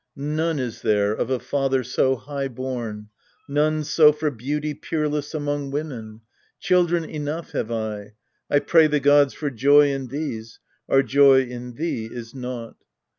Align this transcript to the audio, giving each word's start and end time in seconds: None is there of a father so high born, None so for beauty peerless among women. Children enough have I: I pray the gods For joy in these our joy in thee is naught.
None 0.15 0.57
is 0.57 0.81
there 0.81 1.13
of 1.13 1.29
a 1.29 1.37
father 1.37 1.83
so 1.83 2.15
high 2.15 2.47
born, 2.47 3.09
None 3.47 3.83
so 3.83 4.11
for 4.11 4.31
beauty 4.31 4.73
peerless 4.73 5.35
among 5.35 5.69
women. 5.69 6.21
Children 6.59 7.05
enough 7.05 7.51
have 7.51 7.69
I: 7.69 8.13
I 8.49 8.61
pray 8.61 8.87
the 8.87 8.99
gods 8.99 9.35
For 9.35 9.51
joy 9.51 9.91
in 9.93 10.07
these 10.07 10.59
our 10.89 11.03
joy 11.03 11.41
in 11.43 11.73
thee 11.73 12.09
is 12.11 12.33
naught. 12.33 12.77